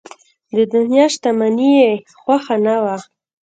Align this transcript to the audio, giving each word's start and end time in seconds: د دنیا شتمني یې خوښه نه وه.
د 0.55 0.57
دنیا 0.73 1.05
شتمني 1.13 1.69
یې 1.81 1.91
خوښه 2.21 2.55
نه 2.65 2.75
وه. 2.83 2.97